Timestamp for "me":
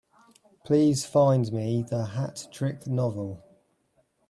1.53-1.83